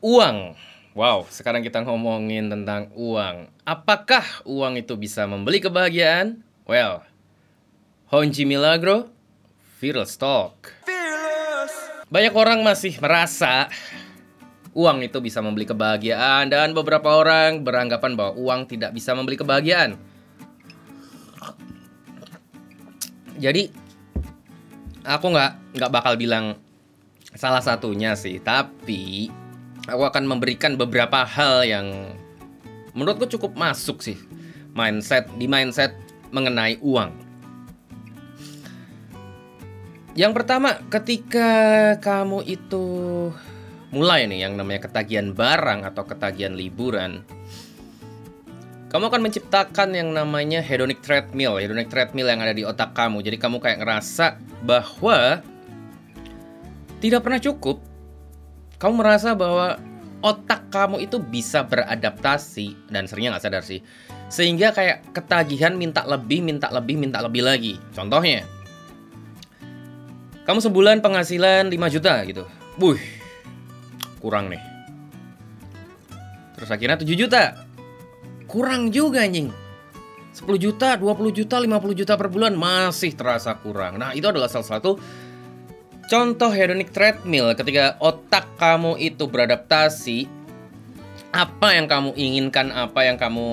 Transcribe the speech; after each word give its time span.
Uang. 0.00 0.56
Wow, 0.96 1.28
sekarang 1.28 1.60
kita 1.60 1.84
ngomongin 1.84 2.48
tentang 2.48 2.88
uang. 2.96 3.52
Apakah 3.68 4.24
uang 4.48 4.80
itu 4.80 4.96
bisa 4.96 5.28
membeli 5.28 5.60
kebahagiaan? 5.60 6.40
Well, 6.64 7.04
Honji 8.08 8.48
Milagro, 8.48 9.12
Viral 9.76 10.08
Stock. 10.08 10.72
Banyak 12.10 12.34
orang 12.34 12.64
masih 12.64 12.96
merasa 12.98 13.68
uang 14.72 15.04
itu 15.04 15.20
bisa 15.20 15.44
membeli 15.44 15.68
kebahagiaan 15.68 16.48
dan 16.48 16.72
beberapa 16.72 17.20
orang 17.20 17.60
beranggapan 17.60 18.16
bahwa 18.16 18.34
uang 18.40 18.60
tidak 18.72 18.96
bisa 18.96 19.12
membeli 19.12 19.36
kebahagiaan. 19.36 20.00
Jadi 23.36 23.68
aku 25.04 25.26
nggak 25.28 25.76
nggak 25.76 25.92
bakal 25.92 26.16
bilang 26.16 26.56
salah 27.36 27.62
satunya 27.62 28.18
sih, 28.18 28.42
tapi 28.42 29.30
aku 29.90 30.06
akan 30.06 30.24
memberikan 30.24 30.78
beberapa 30.78 31.26
hal 31.26 31.66
yang 31.66 32.14
menurutku 32.94 33.26
cukup 33.26 33.58
masuk 33.58 34.02
sih 34.02 34.18
mindset 34.74 35.26
di 35.36 35.50
mindset 35.50 35.94
mengenai 36.30 36.78
uang. 36.78 37.10
Yang 40.18 40.32
pertama, 40.42 40.78
ketika 40.90 41.50
kamu 42.02 42.42
itu 42.46 42.84
mulai 43.94 44.26
nih 44.26 44.46
yang 44.46 44.54
namanya 44.58 44.86
ketagihan 44.90 45.34
barang 45.34 45.86
atau 45.86 46.02
ketagihan 46.06 46.54
liburan, 46.54 47.22
kamu 48.90 49.06
akan 49.06 49.22
menciptakan 49.22 49.94
yang 49.94 50.10
namanya 50.10 50.58
hedonic 50.58 50.98
treadmill, 50.98 51.62
hedonic 51.62 51.86
treadmill 51.86 52.26
yang 52.26 52.42
ada 52.42 52.50
di 52.50 52.66
otak 52.66 52.90
kamu. 52.90 53.22
Jadi 53.22 53.38
kamu 53.38 53.62
kayak 53.62 53.78
ngerasa 53.86 54.34
bahwa 54.66 55.46
tidak 56.98 57.22
pernah 57.22 57.40
cukup 57.40 57.89
kamu 58.80 59.04
merasa 59.04 59.36
bahwa 59.36 59.76
otak 60.24 60.72
kamu 60.72 61.04
itu 61.04 61.20
bisa 61.20 61.64
beradaptasi 61.68 62.88
dan 62.88 63.04
seringnya 63.04 63.36
nggak 63.36 63.44
sadar 63.44 63.64
sih 63.64 63.84
sehingga 64.32 64.72
kayak 64.72 65.12
ketagihan 65.12 65.76
minta 65.76 66.06
lebih 66.08 66.40
minta 66.40 66.72
lebih 66.72 66.96
minta 66.96 67.20
lebih 67.20 67.44
lagi. 67.44 67.76
Contohnya 67.92 68.46
kamu 70.48 70.58
sebulan 70.64 71.04
penghasilan 71.04 71.68
5 71.68 71.94
juta 71.94 72.14
gitu. 72.24 72.44
Wuh, 72.80 72.98
kurang 74.22 74.48
nih. 74.48 74.62
Terus 76.56 76.70
akhirnya 76.72 76.96
7 76.96 77.06
juta. 77.14 77.54
Kurang 78.48 78.90
juga 78.90 79.22
anjing. 79.22 79.52
10 80.30 80.46
juta, 80.62 80.94
20 80.94 81.34
juta, 81.34 81.58
50 81.58 81.94
juta 81.94 82.14
per 82.14 82.30
bulan 82.30 82.54
masih 82.54 83.14
terasa 83.18 83.58
kurang. 83.58 83.98
Nah, 83.98 84.14
itu 84.14 84.26
adalah 84.26 84.46
salah 84.46 84.78
satu 84.78 84.98
Contoh 86.10 86.50
hedonic 86.50 86.90
treadmill 86.90 87.54
ketika 87.54 87.94
otak 88.02 88.58
kamu 88.58 88.98
itu 88.98 89.30
beradaptasi 89.30 90.26
apa 91.30 91.78
yang 91.78 91.86
kamu 91.86 92.18
inginkan, 92.18 92.74
apa 92.74 93.06
yang 93.06 93.14
kamu 93.14 93.46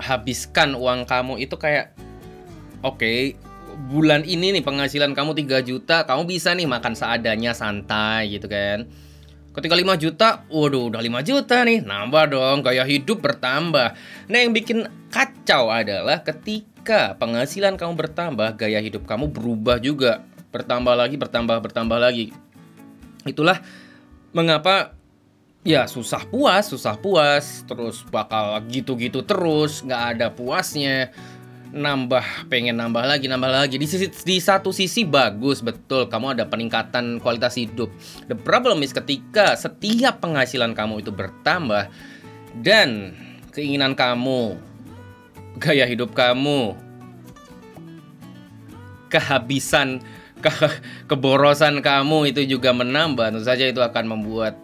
habiskan 0.00 0.72
uang 0.72 1.04
kamu 1.04 1.36
itu 1.36 1.60
kayak 1.60 1.92
oke, 2.80 2.96
okay, 2.96 3.36
bulan 3.92 4.24
ini 4.24 4.56
nih 4.56 4.64
penghasilan 4.64 5.12
kamu 5.12 5.36
3 5.36 5.60
juta, 5.60 6.08
kamu 6.08 6.24
bisa 6.24 6.56
nih 6.56 6.64
makan 6.64 6.96
seadanya 6.96 7.52
santai 7.52 8.32
gitu 8.32 8.48
kan. 8.48 8.88
Ketika 9.52 9.76
5 9.76 10.00
juta, 10.00 10.48
waduh 10.48 10.88
udah 10.88 11.04
5 11.04 11.20
juta 11.28 11.60
nih, 11.60 11.84
nambah 11.84 12.24
dong, 12.32 12.64
gaya 12.64 12.88
hidup 12.88 13.20
bertambah. 13.20 13.92
Nah 14.32 14.38
yang 14.40 14.56
bikin 14.56 14.88
kacau 15.12 15.68
adalah 15.68 16.24
ketika 16.24 17.12
penghasilan 17.20 17.76
kamu 17.76 18.00
bertambah, 18.00 18.56
gaya 18.56 18.80
hidup 18.80 19.04
kamu 19.04 19.28
berubah 19.28 19.76
juga 19.76 20.24
bertambah 20.50 20.94
lagi, 20.96 21.16
bertambah, 21.20 21.56
bertambah 21.60 21.98
lagi. 22.00 22.32
Itulah 23.28 23.60
mengapa 24.32 24.96
ya 25.66 25.84
susah 25.84 26.24
puas, 26.28 26.70
susah 26.70 26.96
puas, 26.96 27.66
terus 27.68 28.04
bakal 28.08 28.56
gitu-gitu 28.72 29.20
terus, 29.26 29.84
nggak 29.84 30.02
ada 30.16 30.26
puasnya, 30.32 31.12
nambah, 31.72 32.48
pengen 32.48 32.80
nambah 32.80 33.04
lagi, 33.04 33.28
nambah 33.28 33.50
lagi. 33.50 33.76
Di 33.76 33.84
sisi 33.84 34.08
di 34.08 34.38
satu 34.40 34.72
sisi 34.72 35.04
bagus, 35.04 35.60
betul, 35.60 36.08
kamu 36.08 36.38
ada 36.38 36.44
peningkatan 36.48 37.20
kualitas 37.20 37.60
hidup. 37.60 37.92
The 38.30 38.36
problem 38.36 38.80
is 38.80 38.96
ketika 38.96 39.52
setiap 39.58 40.24
penghasilan 40.24 40.72
kamu 40.72 41.04
itu 41.04 41.12
bertambah 41.12 41.92
dan 42.64 43.12
keinginan 43.52 43.92
kamu, 43.92 44.56
gaya 45.60 45.84
hidup 45.84 46.16
kamu, 46.16 46.72
kehabisan 49.12 50.00
ke 50.38 50.50
keborosan 51.10 51.82
kamu 51.82 52.30
itu 52.30 52.46
juga 52.58 52.70
menambah, 52.72 53.34
tentu 53.34 53.44
saja 53.44 53.66
itu 53.66 53.82
akan 53.82 54.04
membuat 54.18 54.54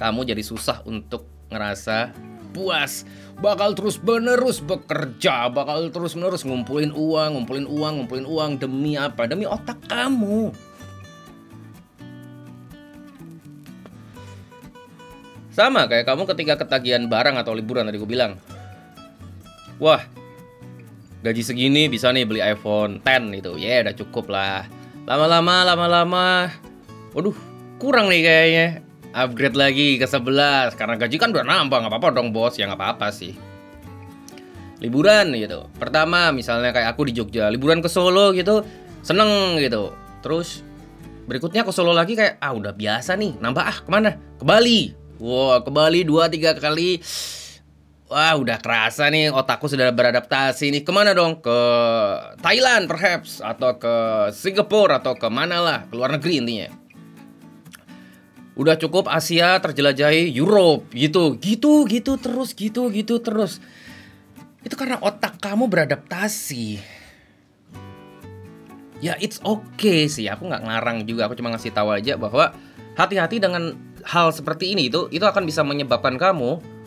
kamu 0.00 0.24
jadi 0.24 0.40
susah 0.40 0.80
untuk 0.88 1.28
ngerasa 1.50 2.14
puas. 2.50 3.04
Bakal 3.40 3.72
terus 3.72 3.96
menerus 4.04 4.60
bekerja, 4.60 5.48
bakal 5.48 5.88
terus 5.88 6.12
menerus 6.12 6.44
ngumpulin 6.44 6.92
uang, 6.92 7.40
ngumpulin 7.40 7.64
uang, 7.64 7.92
ngumpulin 8.04 8.26
uang 8.28 8.50
demi 8.60 9.00
apa? 9.00 9.24
Demi 9.24 9.48
otak 9.48 9.80
kamu. 9.88 10.52
Sama 15.50 15.88
kayak 15.88 16.06
kamu 16.06 16.28
ketika 16.30 16.60
ketagihan 16.60 17.08
barang 17.08 17.36
atau 17.40 17.56
liburan 17.56 17.88
tadi 17.88 17.96
gue 17.96 18.08
bilang. 18.08 18.36
Wah, 19.80 20.04
gaji 21.20 21.42
segini 21.44 21.92
bisa 21.92 22.08
nih 22.12 22.24
beli 22.24 22.40
iPhone 22.40 23.04
10 23.04 23.40
itu 23.44 23.52
ya 23.60 23.68
yeah, 23.68 23.78
udah 23.84 23.94
cukup 23.96 24.32
lah. 24.32 24.64
Lama-lama 25.04 25.66
lama-lama. 25.68 26.28
Waduh 27.12 27.36
kurang 27.76 28.08
nih 28.08 28.24
kayaknya. 28.24 28.66
Upgrade 29.10 29.58
lagi 29.58 29.88
ke 29.98 30.06
11 30.06 30.78
karena 30.78 30.94
gaji 30.94 31.16
kan 31.18 31.34
udah 31.34 31.42
nambah 31.44 31.76
nggak 31.82 31.92
apa-apa 31.92 32.08
dong 32.16 32.32
bos. 32.32 32.56
Ya 32.56 32.70
nggak 32.70 32.80
apa-apa 32.80 33.12
sih. 33.12 33.36
Liburan 34.80 35.36
gitu. 35.36 35.68
Pertama 35.76 36.32
misalnya 36.32 36.72
kayak 36.72 36.96
aku 36.96 37.10
di 37.10 37.12
Jogja 37.12 37.52
liburan 37.52 37.84
ke 37.84 37.90
Solo 37.90 38.32
gitu 38.32 38.64
seneng 39.04 39.60
gitu. 39.60 39.92
Terus 40.24 40.64
berikutnya 41.28 41.68
ke 41.68 41.72
Solo 41.74 41.92
lagi 41.92 42.16
kayak 42.16 42.40
ah 42.40 42.56
udah 42.56 42.72
biasa 42.72 43.12
nih. 43.20 43.36
Nambah 43.44 43.64
ah 43.66 43.78
ke 43.84 43.90
mana? 43.92 44.16
Ke 44.40 44.44
Bali. 44.46 44.96
Wow 45.20 45.60
ke 45.60 45.68
Bali 45.68 46.00
dua 46.00 46.32
tiga 46.32 46.56
kali 46.56 46.96
Wah 48.10 48.34
udah 48.34 48.58
kerasa 48.58 49.06
nih 49.06 49.30
otakku 49.30 49.70
sudah 49.70 49.94
beradaptasi 49.94 50.74
nih. 50.74 50.82
Ke 50.82 50.90
mana 50.90 51.14
dong? 51.14 51.38
Ke 51.38 51.58
Thailand 52.42 52.90
perhaps. 52.90 53.38
Atau 53.38 53.78
ke 53.78 53.94
Singapura 54.34 54.98
atau 54.98 55.14
ke 55.14 55.30
mana 55.30 55.62
lah. 55.62 55.78
Ke 55.86 55.94
luar 55.94 56.18
negeri 56.18 56.42
intinya. 56.42 56.68
Udah 58.58 58.74
cukup 58.74 59.06
Asia 59.06 59.62
terjelajahi 59.62 60.26
Europe. 60.26 60.90
Gitu. 60.90 61.38
Gitu 61.38 61.86
gitu 61.86 62.18
terus 62.18 62.50
gitu 62.58 62.90
gitu 62.90 63.22
terus. 63.22 63.62
Itu 64.66 64.74
karena 64.74 64.98
otak 64.98 65.38
kamu 65.38 65.70
beradaptasi. 65.70 66.82
Ya 68.98 69.14
it's 69.22 69.38
okay 69.46 70.10
sih. 70.10 70.26
Aku 70.26 70.50
nggak 70.50 70.66
ngarang 70.66 71.06
juga. 71.06 71.30
Aku 71.30 71.38
cuma 71.38 71.54
ngasih 71.54 71.70
tahu 71.70 71.94
aja 71.94 72.18
bahwa 72.18 72.58
hati-hati 72.98 73.38
dengan 73.38 73.78
hal 74.02 74.34
seperti 74.34 74.74
ini. 74.74 74.90
Itu 74.90 75.06
itu 75.14 75.22
akan 75.22 75.46
bisa 75.46 75.62
menyebabkan 75.62 76.18
kamu 76.18 76.79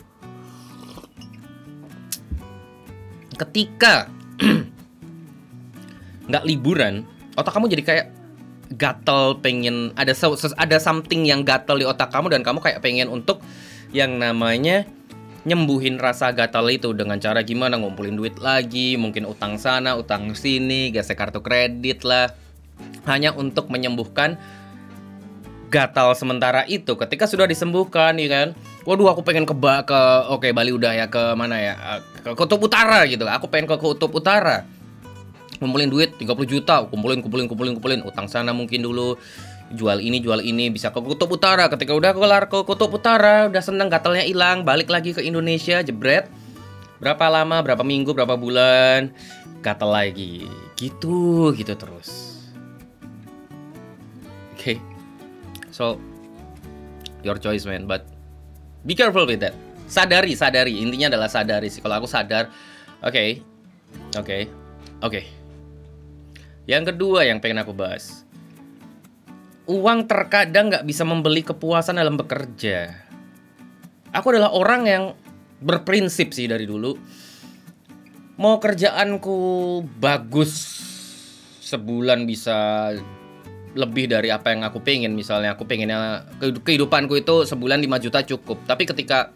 ketika 3.34 4.08
nggak 6.30 6.44
liburan 6.48 7.04
otak 7.36 7.52
kamu 7.52 7.66
jadi 7.74 7.82
kayak 7.84 8.06
gatel 8.74 9.38
pengen 9.44 9.92
ada 9.94 10.16
ada 10.56 10.76
something 10.80 11.28
yang 11.28 11.44
gatel 11.44 11.78
di 11.78 11.86
otak 11.86 12.08
kamu 12.10 12.32
dan 12.32 12.40
kamu 12.40 12.58
kayak 12.64 12.80
pengen 12.80 13.12
untuk 13.12 13.44
yang 13.94 14.18
namanya 14.18 14.88
nyembuhin 15.44 16.00
rasa 16.00 16.32
gatal 16.32 16.66
itu 16.72 16.96
dengan 16.96 17.20
cara 17.20 17.44
gimana? 17.44 17.76
Ngumpulin 17.76 18.16
duit 18.16 18.40
lagi 18.40 18.96
mungkin 18.96 19.28
utang 19.28 19.60
sana 19.60 19.94
utang 19.94 20.32
sini 20.32 20.90
gesek 20.90 21.20
kartu 21.20 21.44
kredit 21.44 22.02
lah. 22.02 22.32
Hanya 23.06 23.36
untuk 23.36 23.70
menyembuhkan 23.70 24.40
gatal 25.68 26.14
sementara 26.16 26.62
itu 26.68 26.94
ketika 26.94 27.24
sudah 27.28 27.48
disembuhkan 27.48 28.16
ya 28.16 28.28
kan? 28.30 28.48
Waduh 28.84 29.10
aku 29.10 29.24
pengen 29.24 29.48
ke 29.48 29.54
ba 29.56 29.82
ke 29.82 29.96
oke 30.30 30.44
okay, 30.44 30.50
Bali 30.52 30.70
udah 30.70 30.92
ya 30.92 31.06
ke 31.08 31.34
mana 31.34 31.56
ya? 31.60 31.74
Ke 32.22 32.36
kutub 32.36 32.62
utara 32.62 33.04
gitu. 33.08 33.24
Aku 33.26 33.48
pengen 33.48 33.68
ke 33.68 33.76
kutub 33.80 34.12
utara. 34.14 34.64
Kumpulin 35.58 35.88
duit 35.88 36.14
30 36.18 36.28
juta 36.44 36.84
kumpulin 36.86 37.24
kumpulin 37.24 37.46
kumpulin 37.48 37.72
kumpulin. 37.78 38.00
Utang 38.04 38.30
sana 38.30 38.54
mungkin 38.54 38.84
dulu. 38.84 39.16
Jual 39.74 40.04
ini 40.04 40.20
jual 40.20 40.44
ini 40.44 40.68
bisa 40.68 40.92
ke 40.92 41.00
kutub 41.00 41.32
utara. 41.32 41.66
Ketika 41.72 41.96
udah 41.96 42.12
kelar 42.12 42.46
ke 42.46 42.62
kutub 42.62 42.92
utara 42.94 43.48
udah 43.48 43.62
seneng 43.64 43.88
gatalnya 43.90 44.22
hilang 44.22 44.62
balik 44.62 44.92
lagi 44.92 45.16
ke 45.16 45.24
Indonesia 45.24 45.80
jebret. 45.80 46.30
Berapa 47.02 47.26
lama 47.28 47.58
berapa 47.64 47.82
minggu 47.82 48.14
berapa 48.14 48.36
bulan 48.36 49.10
gatal 49.64 49.90
lagi. 49.90 50.46
Gitu 50.76 51.50
gitu 51.56 51.72
terus. 51.74 52.36
Oke. 54.54 54.78
okay. 54.78 54.93
So 55.74 55.98
your 57.26 57.34
choice 57.34 57.66
man 57.66 57.90
but 57.90 58.06
Be 58.84 58.92
careful 58.92 59.24
with 59.24 59.40
that. 59.40 59.56
Sadari, 59.88 60.36
sadari. 60.36 60.84
Intinya 60.84 61.16
adalah 61.16 61.32
sadari 61.32 61.72
sih. 61.72 61.80
Kalau 61.80 61.96
aku 61.96 62.08
sadar, 62.08 62.52
oke, 63.00 63.16
okay, 63.16 63.28
oke, 64.12 64.20
okay, 64.20 64.42
oke. 65.00 65.08
Okay. 65.08 65.24
Yang 66.68 66.92
kedua 66.92 67.24
yang 67.24 67.40
pengen 67.40 67.64
aku 67.64 67.72
bahas. 67.72 68.28
Uang 69.64 70.04
terkadang 70.04 70.68
nggak 70.68 70.84
bisa 70.84 71.08
membeli 71.08 71.40
kepuasan 71.40 71.96
dalam 71.96 72.20
bekerja. 72.20 72.92
Aku 74.12 74.36
adalah 74.36 74.52
orang 74.52 74.82
yang 74.84 75.04
berprinsip 75.64 76.36
sih 76.36 76.44
dari 76.44 76.68
dulu. 76.68 76.92
Mau 78.36 78.60
kerjaanku 78.60 79.36
bagus 79.96 80.52
sebulan 81.64 82.28
bisa 82.28 82.92
lebih 83.74 84.06
dari 84.06 84.30
apa 84.30 84.54
yang 84.54 84.62
aku 84.62 84.80
pengen 84.80 85.18
misalnya 85.18 85.58
aku 85.58 85.66
pengennya 85.66 86.24
kehidupanku 86.62 87.18
itu 87.18 87.42
sebulan 87.44 87.82
5 87.82 88.04
juta 88.06 88.18
cukup. 88.22 88.62
Tapi 88.64 88.86
ketika 88.86 89.34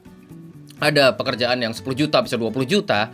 ada 0.78 1.14
pekerjaan 1.18 1.58
yang 1.58 1.74
10 1.74 1.82
juta 1.98 2.22
bisa 2.22 2.38
20 2.38 2.54
juta 2.64 3.10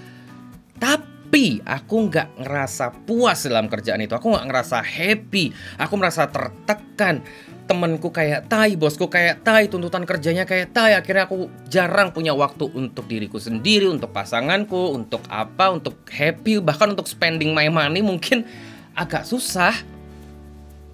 tapi 0.76 1.65
aku 1.65 2.12
nggak 2.12 2.44
ngerasa 2.44 2.93
puas 3.09 3.49
dalam 3.49 3.67
kerjaan 3.73 4.05
itu. 4.05 4.12
Aku 4.12 4.31
nggak 4.31 4.47
ngerasa 4.47 4.79
happy. 4.85 5.50
Aku 5.81 5.94
merasa 5.97 6.29
tertekan. 6.29 7.25
Temenku 7.65 8.12
kayak 8.12 8.53
tai, 8.53 8.76
bosku 8.76 9.09
kayak 9.09 9.41
tai, 9.41 9.73
tuntutan 9.73 10.05
kerjanya 10.05 10.44
kayak 10.44 10.76
tai. 10.76 10.93
Akhirnya 10.93 11.25
aku 11.25 11.49
jarang 11.73 12.12
punya 12.12 12.37
waktu 12.37 12.69
untuk 12.76 13.09
diriku 13.09 13.41
sendiri, 13.41 13.88
untuk 13.88 14.12
pasanganku, 14.12 14.93
untuk 14.93 15.25
apa, 15.32 15.73
untuk 15.73 16.05
happy, 16.12 16.61
bahkan 16.61 16.93
untuk 16.93 17.09
spending 17.09 17.56
my 17.56 17.73
money 17.73 18.05
mungkin 18.05 18.44
agak 18.93 19.25
susah. 19.25 19.73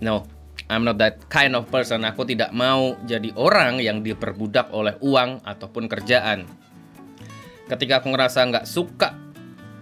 No, 0.01 0.25
I'm 0.71 0.87
not 0.87 1.03
that 1.03 1.27
kind 1.27 1.59
of 1.59 1.67
person. 1.67 2.07
Aku 2.07 2.23
tidak 2.23 2.55
mau 2.55 2.95
jadi 3.03 3.35
orang 3.35 3.83
yang 3.83 4.07
diperbudak 4.07 4.71
oleh 4.71 4.95
uang 5.03 5.43
ataupun 5.43 5.91
kerjaan. 5.91 6.47
Ketika 7.67 7.99
aku 7.99 8.15
ngerasa 8.15 8.47
nggak 8.47 8.67
suka 8.71 9.19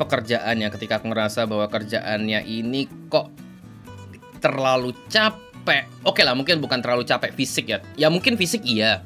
pekerjaannya, 0.00 0.72
ketika 0.72 0.96
aku 0.96 1.12
ngerasa 1.12 1.44
bahwa 1.44 1.68
kerjaannya 1.68 2.40
ini 2.48 2.88
kok 3.12 3.28
terlalu 4.40 4.96
capek. 5.12 5.92
Oke 6.08 6.24
lah 6.24 6.32
mungkin 6.32 6.56
bukan 6.64 6.80
terlalu 6.80 7.04
capek 7.04 7.36
fisik 7.36 7.68
ya. 7.68 7.84
Ya 8.00 8.08
mungkin 8.08 8.40
fisik 8.40 8.64
iya. 8.64 9.04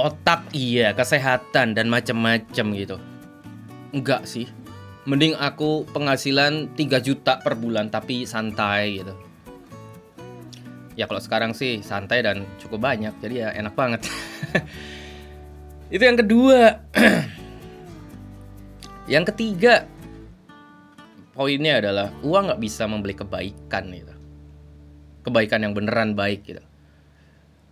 Otak 0.00 0.48
iya 0.56 0.96
kesehatan 0.96 1.76
dan 1.76 1.92
macam-macam 1.92 2.66
gitu. 2.72 2.96
Enggak 3.92 4.24
sih. 4.24 4.48
Mending 5.04 5.36
aku 5.36 5.84
penghasilan 5.92 6.72
3 6.72 7.04
juta 7.04 7.36
per 7.44 7.52
bulan 7.54 7.92
tapi 7.92 8.24
santai 8.24 9.04
gitu 9.04 9.25
ya 10.96 11.04
kalau 11.04 11.20
sekarang 11.20 11.52
sih 11.52 11.84
santai 11.84 12.24
dan 12.24 12.48
cukup 12.58 12.88
banyak 12.88 13.12
jadi 13.20 13.34
ya 13.36 13.48
enak 13.60 13.76
banget 13.76 14.08
itu 15.94 16.02
yang 16.02 16.18
kedua 16.18 16.82
yang 19.14 19.24
ketiga 19.28 19.84
poinnya 21.36 21.84
adalah 21.84 22.08
uang 22.24 22.50
nggak 22.50 22.62
bisa 22.64 22.88
membeli 22.88 23.12
kebaikan 23.12 23.92
gitu 23.92 24.16
kebaikan 25.26 25.66
yang 25.66 25.74
beneran 25.74 26.14
baik 26.14 26.46
gitu. 26.46 26.62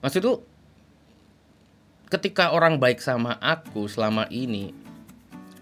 Maksud 0.03 0.21
tuh 0.27 0.39
ketika 2.11 2.51
orang 2.51 2.83
baik 2.83 2.99
sama 2.99 3.39
aku 3.39 3.87
selama 3.87 4.27
ini 4.35 4.75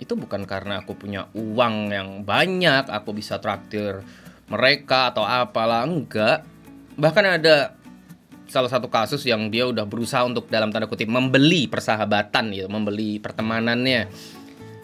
itu 0.00 0.18
bukan 0.18 0.48
karena 0.48 0.82
aku 0.82 0.96
punya 0.96 1.28
uang 1.36 1.92
yang 1.92 2.24
banyak, 2.24 2.88
aku 2.88 3.12
bisa 3.12 3.38
traktir 3.38 4.00
mereka 4.48 5.12
atau 5.12 5.28
apalah 5.28 5.84
enggak. 5.84 6.48
Bahkan 6.96 7.24
ada 7.24 7.76
salah 8.52 8.68
satu 8.68 8.92
kasus 8.92 9.24
yang 9.24 9.48
dia 9.48 9.64
udah 9.64 9.88
berusaha 9.88 10.28
untuk 10.28 10.52
dalam 10.52 10.68
tanda 10.68 10.84
kutip 10.84 11.08
membeli 11.08 11.64
persahabatan 11.72 12.52
gitu, 12.52 12.68
membeli 12.68 13.16
pertemanannya. 13.16 14.12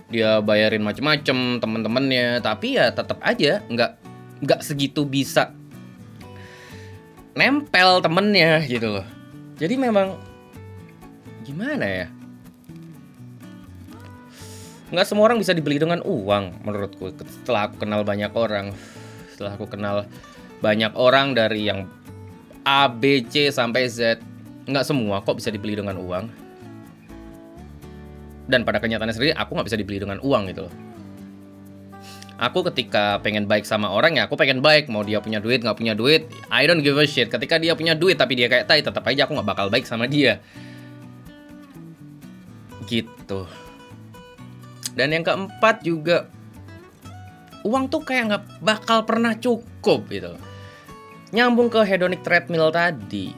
Dia 0.08 0.40
bayarin 0.40 0.80
macem-macem 0.80 1.60
temen-temennya, 1.60 2.40
tapi 2.40 2.80
ya 2.80 2.88
tetap 2.88 3.20
aja 3.20 3.60
nggak 3.68 3.92
nggak 4.40 4.60
segitu 4.64 5.04
bisa 5.04 5.52
nempel 7.36 8.00
temennya 8.00 8.64
gitu 8.64 8.98
loh. 8.98 9.06
Jadi 9.60 9.74
memang 9.76 10.16
gimana 11.44 11.84
ya? 11.84 12.06
Nggak 14.88 15.04
semua 15.04 15.28
orang 15.28 15.36
bisa 15.44 15.52
dibeli 15.52 15.76
dengan 15.76 16.00
uang 16.00 16.64
menurutku 16.64 17.12
setelah 17.12 17.68
aku 17.68 17.84
kenal 17.84 18.00
banyak 18.00 18.32
orang. 18.32 18.72
Setelah 19.28 19.60
aku 19.60 19.68
kenal 19.68 20.08
banyak 20.64 20.96
orang 20.96 21.36
dari 21.36 21.68
yang 21.68 21.84
A 22.68 22.84
B 22.92 23.24
C 23.24 23.48
sampai 23.48 23.88
Z. 23.88 24.20
Nggak 24.68 24.84
semua 24.84 25.24
kok 25.24 25.40
bisa 25.40 25.48
dibeli 25.48 25.72
dengan 25.72 25.96
uang. 25.96 26.28
Dan 28.44 28.68
pada 28.68 28.76
kenyataannya 28.76 29.16
sendiri 29.16 29.32
aku 29.32 29.56
nggak 29.56 29.72
bisa 29.72 29.80
dibeli 29.80 29.96
dengan 30.04 30.20
uang 30.20 30.52
gitu 30.52 30.68
loh. 30.68 30.74
Aku 32.36 32.60
ketika 32.68 33.18
pengen 33.24 33.48
baik 33.48 33.64
sama 33.64 33.88
orang 33.88 34.20
ya 34.20 34.28
aku 34.28 34.36
pengen 34.36 34.60
baik. 34.60 34.92
Mau 34.92 35.00
dia 35.00 35.24
punya 35.24 35.40
duit 35.40 35.64
nggak 35.64 35.80
punya 35.80 35.96
duit 35.96 36.28
I 36.52 36.68
don't 36.68 36.84
give 36.84 37.00
a 37.00 37.08
shit. 37.08 37.32
Ketika 37.32 37.56
dia 37.56 37.72
punya 37.72 37.96
duit 37.96 38.20
tapi 38.20 38.36
dia 38.36 38.52
kayak 38.52 38.68
tai 38.68 38.84
tetap 38.84 39.00
aja 39.08 39.24
aku 39.24 39.32
nggak 39.32 39.48
bakal 39.48 39.72
baik 39.72 39.88
sama 39.88 40.04
dia. 40.04 40.44
Gitu. 42.84 43.48
Dan 44.92 45.16
yang 45.16 45.24
keempat 45.24 45.80
juga 45.80 46.28
uang 47.64 47.88
tuh 47.88 48.04
kayak 48.04 48.24
nggak 48.28 48.44
bakal 48.60 49.08
pernah 49.08 49.32
cukup 49.32 50.04
gitu 50.12 50.36
nyambung 51.34 51.68
ke 51.68 51.80
hedonic 51.84 52.24
treadmill 52.24 52.72
tadi 52.72 53.32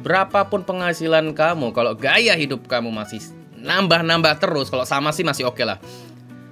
berapapun 0.00 0.62
penghasilan 0.62 1.34
kamu 1.36 1.72
kalau 1.74 1.92
gaya 1.96 2.32
hidup 2.36 2.64
kamu 2.68 2.92
masih 2.92 3.20
nambah-nambah 3.56 4.38
terus 4.38 4.68
kalau 4.68 4.84
sama 4.84 5.10
sih 5.10 5.26
masih 5.26 5.48
oke 5.48 5.58
okay 5.58 5.66
lah 5.66 5.78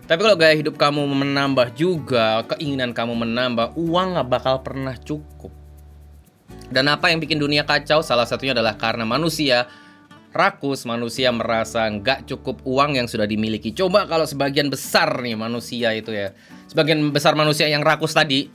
tapi 0.05 0.21
kalau 0.21 0.37
gaya 0.37 0.53
hidup 0.53 0.77
kamu 0.77 1.01
menambah 1.01 1.73
juga, 1.81 2.45
keinginan 2.45 2.93
kamu 2.93 3.25
menambah, 3.25 3.73
uang 3.73 4.21
nggak 4.21 4.29
bakal 4.29 4.61
pernah 4.61 4.93
cukup. 5.01 5.49
Dan 6.69 6.93
apa 6.93 7.09
yang 7.09 7.25
bikin 7.25 7.41
dunia 7.41 7.65
kacau? 7.65 8.05
Salah 8.05 8.29
satunya 8.29 8.53
adalah 8.53 8.77
karena 8.77 9.09
manusia 9.09 9.65
rakus, 10.37 10.85
manusia 10.85 11.33
merasa 11.33 11.89
nggak 11.89 12.29
cukup 12.29 12.61
uang 12.69 13.01
yang 13.01 13.09
sudah 13.09 13.25
dimiliki. 13.25 13.73
Coba 13.73 14.05
kalau 14.05 14.29
sebagian 14.29 14.69
besar 14.69 15.09
nih 15.25 15.41
manusia 15.41 15.97
itu 15.97 16.13
ya, 16.13 16.37
sebagian 16.69 17.01
besar 17.09 17.33
manusia 17.33 17.65
yang 17.65 17.81
rakus 17.81 18.13
tadi, 18.13 18.53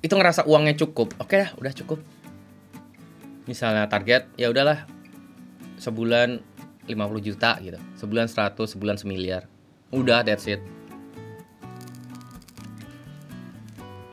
itu 0.00 0.12
ngerasa 0.16 0.48
uangnya 0.48 0.76
cukup. 0.80 1.12
Oke 1.20 1.36
lah, 1.44 1.50
udah 1.60 1.72
cukup. 1.76 2.00
Misalnya 3.44 3.88
target, 3.88 4.28
ya 4.36 4.48
udahlah, 4.48 4.88
sebulan 5.80 6.40
50 6.88 7.26
juta 7.26 7.56
gitu, 7.60 7.78
sebulan 7.96 8.26
100, 8.28 8.76
sebulan 8.76 8.96
semiliar 8.98 9.46
Udah, 9.90 10.22
that's 10.22 10.46
it. 10.46 10.62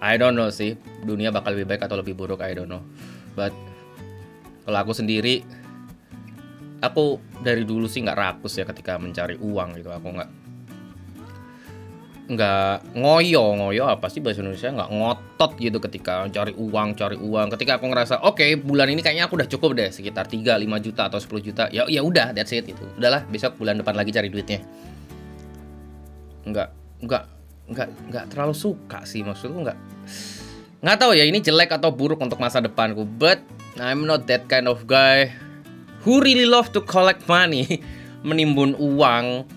I 0.02 0.18
don't 0.18 0.34
know 0.34 0.50
sih, 0.50 0.78
dunia 1.06 1.30
bakal 1.30 1.54
lebih 1.54 1.70
baik 1.70 1.86
atau 1.86 1.98
lebih 2.02 2.18
buruk, 2.18 2.42
I 2.42 2.58
don't 2.58 2.70
know. 2.70 2.82
But 3.38 3.54
kalau 4.66 4.78
aku 4.82 4.94
sendiri, 4.94 5.46
aku 6.82 7.22
dari 7.46 7.62
dulu 7.62 7.86
sih 7.86 8.02
nggak 8.02 8.18
rakus 8.18 8.58
ya 8.58 8.66
ketika 8.66 8.98
mencari 8.98 9.38
uang 9.38 9.78
gitu. 9.78 9.90
Aku 9.94 10.18
nggak 10.18 10.30
nggak 12.28 12.92
ngoyo 13.00 13.56
ngoyo 13.56 13.88
apa 13.88 14.12
sih 14.12 14.20
bahasa 14.20 14.44
Indonesia 14.44 14.68
nggak 14.68 14.92
ngotot 14.92 15.52
gitu 15.64 15.80
ketika 15.80 16.28
cari 16.28 16.52
uang 16.52 16.88
cari 17.00 17.16
uang. 17.16 17.48
Ketika 17.56 17.80
aku 17.80 17.88
ngerasa 17.88 18.20
oke 18.28 18.44
okay, 18.44 18.60
bulan 18.60 18.92
ini 18.92 19.00
kayaknya 19.00 19.32
aku 19.32 19.40
udah 19.40 19.48
cukup 19.48 19.80
deh 19.80 19.88
sekitar 19.88 20.28
3 20.28 20.60
5 20.60 20.86
juta 20.86 21.08
atau 21.08 21.24
10 21.24 21.48
juta. 21.48 21.64
Ya 21.72 21.88
ya 21.88 22.04
udah 22.04 22.36
that's 22.36 22.52
it 22.52 22.68
itu 22.68 22.84
udahlah 23.00 23.24
besok 23.32 23.56
bulan 23.56 23.80
depan 23.80 23.96
lagi 23.96 24.12
cari 24.12 24.28
duitnya. 24.28 24.60
Nggak 26.44 26.68
nggak 27.08 27.24
nggak 27.68 27.88
nggak 28.12 28.26
terlalu 28.32 28.56
suka 28.56 29.04
sih 29.04 29.24
maksudku 29.24 29.60
nggak 29.64 29.78
nggak 30.84 30.98
tahu 31.00 31.12
ya 31.16 31.28
ini 31.28 31.44
jelek 31.44 31.76
atau 31.76 31.92
buruk 31.92 32.20
untuk 32.24 32.40
masa 32.40 32.64
depanku 32.64 33.04
but 33.04 33.44
I'm 33.80 34.08
not 34.08 34.28
that 34.32 34.48
kind 34.48 34.72
of 34.72 34.88
guy 34.88 35.32
who 36.04 36.24
really 36.24 36.48
love 36.48 36.72
to 36.76 36.84
collect 36.84 37.28
money 37.28 37.84
menimbun 38.28 38.76
uang 38.80 39.48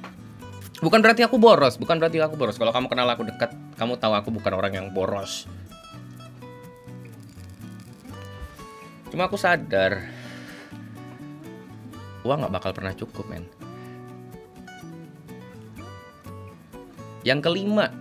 bukan 0.81 1.01
berarti 1.05 1.23
aku 1.25 1.37
boros 1.37 1.77
bukan 1.77 2.01
berarti 2.01 2.21
aku 2.21 2.37
boros. 2.37 2.57
Kalau 2.57 2.73
kamu 2.73 2.89
kenal 2.89 3.09
aku 3.09 3.29
dekat 3.29 3.53
kamu 3.77 4.01
tahu 4.01 4.13
aku 4.17 4.29
bukan 4.33 4.53
orang 4.57 4.73
yang 4.77 4.87
boros. 4.93 5.47
Cuma 9.11 9.27
aku 9.27 9.35
sadar 9.35 10.01
uang 12.25 12.45
nggak 12.45 12.55
bakal 12.55 12.71
pernah 12.77 12.95
cukup 12.95 13.27
men. 13.29 13.45
Yang 17.21 17.41
kelima, 17.53 17.93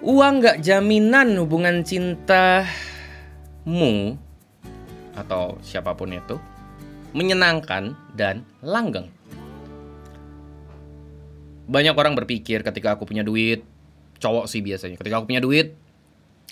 uang 0.00 0.40
nggak 0.40 0.64
jaminan 0.64 1.36
hubungan 1.36 1.84
cintamu 1.84 2.72
atau 5.12 5.60
siapa 5.60 5.92
pun 5.92 6.16
itu 6.16 6.40
menyenangkan 7.12 7.92
dan 8.16 8.46
langgeng. 8.64 9.19
Banyak 11.70 11.94
orang 11.94 12.18
berpikir 12.18 12.66
ketika 12.66 12.98
aku 12.98 13.06
punya 13.06 13.22
duit, 13.22 13.62
cowok 14.18 14.50
sih 14.50 14.58
biasanya, 14.58 14.98
ketika 14.98 15.22
aku 15.22 15.30
punya 15.30 15.38
duit, 15.38 15.78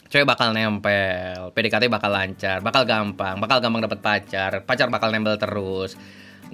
cewek 0.06 0.22
bakal 0.22 0.54
nempel, 0.54 1.50
PDKT 1.50 1.90
bakal 1.90 2.14
lancar, 2.14 2.62
bakal 2.62 2.86
gampang, 2.86 3.42
bakal 3.42 3.58
gampang 3.58 3.82
dapet 3.82 3.98
pacar, 3.98 4.62
pacar 4.62 4.86
bakal 4.94 5.10
nempel 5.10 5.34
terus, 5.34 5.98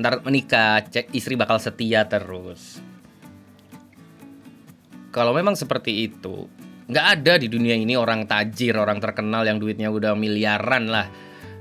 ntar 0.00 0.24
menikah, 0.24 0.80
cek 0.80 1.12
istri 1.12 1.36
bakal 1.36 1.60
setia 1.60 2.08
terus. 2.08 2.80
Kalau 5.12 5.36
memang 5.36 5.54
seperti 5.54 6.08
itu 6.08 6.48
nggak 6.84 7.06
ada 7.20 7.40
di 7.40 7.48
dunia 7.48 7.72
ini 7.72 7.96
orang 7.96 8.28
tajir 8.28 8.76
orang 8.76 9.00
terkenal 9.00 9.40
yang 9.48 9.56
duitnya 9.56 9.88
udah 9.88 10.12
miliaran 10.12 10.84
lah 10.92 11.08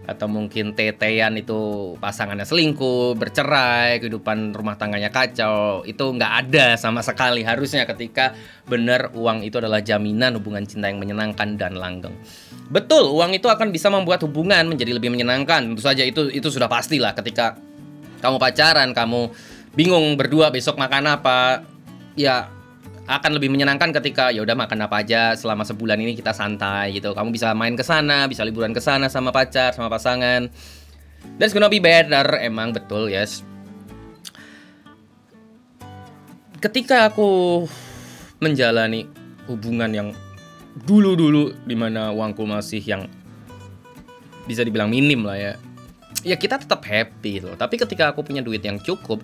atau 0.03 0.27
mungkin 0.27 0.75
tetean 0.75 1.39
itu 1.39 1.93
pasangannya 1.99 2.43
selingkuh, 2.43 3.15
bercerai, 3.15 4.03
kehidupan 4.03 4.51
rumah 4.51 4.75
tangganya 4.75 5.07
kacau, 5.07 5.87
itu 5.87 6.03
nggak 6.03 6.33
ada 6.47 6.75
sama 6.75 6.99
sekali 6.99 7.43
harusnya 7.43 7.87
ketika 7.87 8.35
benar 8.67 9.15
uang 9.15 9.47
itu 9.47 9.59
adalah 9.63 9.79
jaminan 9.79 10.35
hubungan 10.35 10.67
cinta 10.67 10.91
yang 10.91 10.99
menyenangkan 10.99 11.55
dan 11.55 11.79
langgeng. 11.79 12.15
Betul, 12.67 13.11
uang 13.15 13.35
itu 13.35 13.47
akan 13.47 13.71
bisa 13.71 13.87
membuat 13.87 14.23
hubungan 14.27 14.67
menjadi 14.67 14.95
lebih 14.95 15.11
menyenangkan. 15.11 15.71
Tentu 15.71 15.83
saja 15.83 16.03
itu 16.03 16.27
itu 16.31 16.47
sudah 16.51 16.67
pastilah 16.67 17.15
ketika 17.15 17.55
kamu 18.19 18.39
pacaran, 18.39 18.91
kamu 18.91 19.31
bingung 19.75 20.15
berdua 20.15 20.51
besok 20.51 20.79
makan 20.79 21.19
apa, 21.19 21.63
ya 22.15 22.47
akan 23.03 23.35
lebih 23.35 23.51
menyenangkan 23.51 23.91
ketika 23.91 24.31
ya 24.31 24.39
udah 24.47 24.55
makan 24.55 24.87
apa 24.87 25.03
aja 25.03 25.35
selama 25.35 25.67
sebulan 25.67 25.99
ini 25.99 26.15
kita 26.15 26.31
santai 26.31 26.95
gitu. 26.95 27.11
Kamu 27.11 27.35
bisa 27.35 27.51
main 27.51 27.75
ke 27.75 27.83
sana, 27.83 28.31
bisa 28.31 28.47
liburan 28.47 28.71
ke 28.71 28.79
sana 28.79 29.11
sama 29.11 29.35
pacar, 29.35 29.75
sama 29.75 29.91
pasangan. 29.91 30.47
That's 31.35 31.51
gonna 31.51 31.71
be 31.71 31.83
better, 31.83 32.39
emang 32.39 32.71
betul, 32.71 33.11
yes. 33.11 33.43
Ketika 36.63 37.11
aku 37.11 37.63
menjalani 38.39 39.03
hubungan 39.51 39.91
yang 39.91 40.09
dulu-dulu 40.87 41.51
di 41.67 41.75
mana 41.75 42.15
uangku 42.15 42.47
masih 42.47 42.79
yang 42.79 43.11
bisa 44.47 44.63
dibilang 44.63 44.87
minim 44.87 45.23
lah 45.27 45.35
ya. 45.35 45.53
Ya 46.23 46.39
kita 46.39 46.55
tetap 46.55 46.83
happy 46.87 47.43
loh. 47.43 47.55
Tapi 47.59 47.75
ketika 47.75 48.15
aku 48.15 48.23
punya 48.23 48.39
duit 48.39 48.63
yang 48.63 48.79
cukup, 48.79 49.19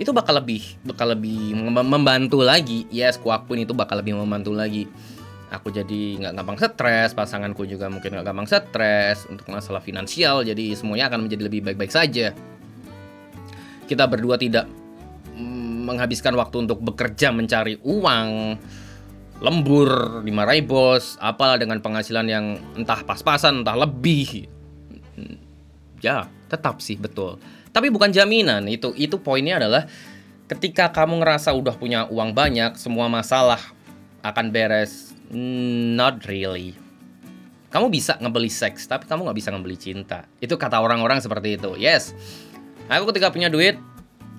itu 0.00 0.16
bakal 0.16 0.40
lebih 0.40 0.64
bakal 0.80 1.12
lebih 1.12 1.52
membantu 1.68 2.40
lagi. 2.40 2.88
Yes 2.88 3.20
akuin 3.20 3.68
itu 3.68 3.76
bakal 3.76 4.00
lebih 4.00 4.16
membantu 4.16 4.56
lagi. 4.56 4.88
Aku 5.52 5.68
jadi 5.68 6.16
nggak 6.16 6.32
gampang 6.40 6.56
stres 6.56 7.12
pasanganku 7.12 7.68
juga 7.68 7.92
mungkin 7.92 8.16
nggak 8.16 8.24
gampang 8.32 8.48
stres. 8.48 9.28
Untuk 9.28 9.44
masalah 9.52 9.84
finansial 9.84 10.40
jadi 10.40 10.72
semuanya 10.72 11.12
akan 11.12 11.28
menjadi 11.28 11.42
lebih 11.44 11.60
baik-baik 11.68 11.92
saja. 11.92 12.32
Kita 13.84 14.08
berdua 14.08 14.40
tidak 14.40 14.64
menghabiskan 15.84 16.32
waktu 16.32 16.64
untuk 16.64 16.80
bekerja 16.80 17.28
mencari 17.28 17.76
uang. 17.84 18.56
Lembur 19.44 20.20
dimarahi 20.24 20.64
bos 20.64 21.20
apalah 21.20 21.60
dengan 21.60 21.76
penghasilan 21.84 22.24
yang 22.24 22.56
entah 22.72 23.04
pas-pasan 23.04 23.60
entah 23.60 23.76
lebih. 23.76 24.48
Ya 26.00 26.24
tetap 26.48 26.80
sih 26.80 26.96
betul 26.96 27.36
tapi 27.70 27.88
bukan 27.90 28.10
jaminan 28.10 28.66
itu 28.66 28.90
itu 28.98 29.18
poinnya 29.22 29.62
adalah 29.62 29.86
ketika 30.50 30.90
kamu 30.90 31.22
ngerasa 31.22 31.54
udah 31.54 31.78
punya 31.78 32.10
uang 32.10 32.34
banyak 32.34 32.74
semua 32.74 33.06
masalah 33.06 33.62
akan 34.26 34.50
beres. 34.50 35.14
Not 35.30 36.26
really. 36.26 36.74
Kamu 37.70 37.86
bisa 37.86 38.18
ngebeli 38.18 38.50
seks 38.50 38.90
tapi 38.90 39.06
kamu 39.06 39.30
nggak 39.30 39.38
bisa 39.38 39.54
ngebeli 39.54 39.78
cinta. 39.78 40.26
Itu 40.42 40.58
kata 40.58 40.82
orang-orang 40.82 41.22
seperti 41.22 41.54
itu. 41.54 41.78
Yes. 41.78 42.10
Aku 42.90 43.06
ketika 43.14 43.30
punya 43.30 43.46
duit 43.46 43.78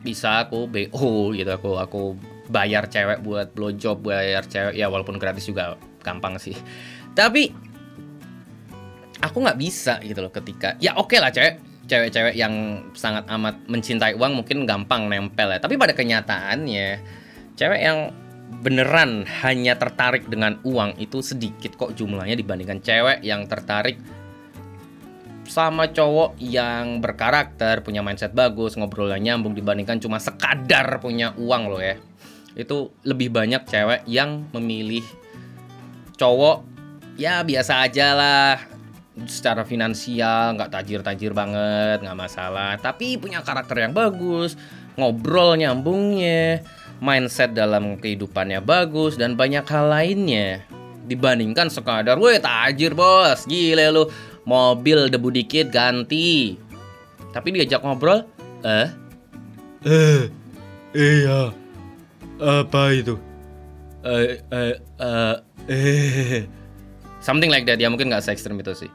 bisa 0.03 0.43
aku 0.43 0.67
bo 0.67 1.31
gitu. 1.31 1.47
Aku 1.47 1.79
aku 1.79 2.19
bayar 2.51 2.91
cewek 2.91 3.23
buat 3.23 3.55
blowjob 3.55 4.03
bayar 4.03 4.43
cewek 4.43 4.75
ya 4.75 4.91
walaupun 4.91 5.15
gratis 5.15 5.47
juga 5.47 5.79
gampang 6.03 6.35
sih. 6.35 6.59
Tapi 7.15 7.55
aku 9.23 9.37
nggak 9.39 9.55
bisa 9.55 10.03
gitu 10.03 10.19
loh 10.19 10.33
ketika 10.33 10.75
ya 10.83 10.99
oke 10.99 11.15
okay 11.15 11.23
lah 11.23 11.31
cewek 11.31 11.70
cewek-cewek 11.91 12.39
yang 12.39 12.87
sangat 12.95 13.27
amat 13.27 13.67
mencintai 13.67 14.15
uang 14.15 14.39
mungkin 14.39 14.63
gampang 14.63 15.11
nempel 15.11 15.51
ya. 15.51 15.59
Tapi 15.59 15.75
pada 15.75 15.91
kenyataannya, 15.91 16.87
cewek 17.59 17.81
yang 17.83 18.15
beneran 18.63 19.27
hanya 19.43 19.75
tertarik 19.75 20.31
dengan 20.31 20.59
uang 20.63 20.95
itu 21.03 21.19
sedikit 21.19 21.75
kok 21.75 21.91
jumlahnya 21.99 22.39
dibandingkan 22.39 22.79
cewek 22.79 23.19
yang 23.23 23.43
tertarik 23.47 23.99
sama 25.51 25.91
cowok 25.91 26.39
yang 26.39 27.03
berkarakter, 27.03 27.83
punya 27.83 27.99
mindset 27.99 28.31
bagus, 28.31 28.79
ngobrolnya 28.79 29.19
nyambung 29.19 29.51
dibandingkan 29.51 29.99
cuma 29.99 30.15
sekadar 30.15 31.03
punya 31.03 31.35
uang 31.35 31.63
loh 31.67 31.83
ya. 31.83 31.99
Itu 32.55 32.95
lebih 33.03 33.35
banyak 33.35 33.67
cewek 33.67 34.07
yang 34.07 34.47
memilih 34.55 35.03
cowok 36.15 36.63
ya 37.19 37.43
biasa 37.43 37.83
aja 37.83 38.15
lah 38.15 38.55
secara 39.27 39.67
finansial 39.67 40.55
nggak 40.55 40.71
tajir-tajir 40.71 41.35
banget 41.35 41.99
nggak 41.99 42.19
masalah. 42.19 42.79
Tapi 42.79 43.19
punya 43.19 43.43
karakter 43.43 43.83
yang 43.83 43.91
bagus 43.91 44.55
ngobrol 44.95 45.55
nyambungnya 45.55 46.63
mindset 47.03 47.51
dalam 47.51 47.97
kehidupannya 47.99 48.63
bagus 48.63 49.19
dan 49.19 49.35
banyak 49.35 49.67
hal 49.67 49.91
lainnya. 49.91 50.63
Dibandingkan 51.11 51.67
sekadar 51.67 52.15
weh 52.21 52.39
tajir 52.39 52.95
bos 52.95 53.43
gile 53.47 53.91
lu. 53.91 54.07
Mobil 54.41 55.05
debu 55.11 55.29
dikit 55.29 55.69
ganti. 55.69 56.57
Tapi 57.29 57.47
diajak 57.53 57.83
ngobrol 57.83 58.25
eh? 58.63 58.89
Eh 59.85 60.23
iya. 60.95 61.53
Apa 62.41 62.95
itu? 62.95 63.19
Eh 64.01 64.41
eh 64.49 64.75
eh 64.97 65.35
eh. 65.69 66.43
Something 67.21 67.53
like 67.53 67.69
that 67.69 67.77
ya 67.77 67.85
mungkin 67.85 68.09
nggak 68.09 68.25
se 68.25 68.33
ekstrim 68.33 68.57
itu 68.57 68.73
sih 68.73 68.89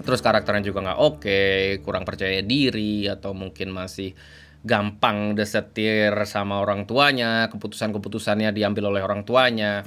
terus 0.00 0.20
karakternya 0.24 0.64
juga 0.64 0.80
nggak 0.84 1.00
oke 1.00 1.16
okay, 1.20 1.78
kurang 1.84 2.08
percaya 2.08 2.40
diri 2.40 3.06
atau 3.06 3.36
mungkin 3.36 3.72
masih 3.72 4.16
gampang 4.60 5.32
desetir 5.32 6.12
sama 6.28 6.60
orang 6.60 6.84
tuanya 6.84 7.48
keputusan-keputusannya 7.48 8.52
diambil 8.52 8.92
oleh 8.92 9.00
orang 9.00 9.24
tuanya. 9.24 9.84